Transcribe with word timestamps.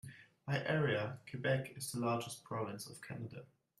By 0.47 0.63
area, 0.65 1.19
Quebec 1.29 1.77
is 1.77 1.91
the 1.91 1.99
largest 1.99 2.43
province 2.43 2.87
of 2.89 3.03
Canada. 3.03 3.45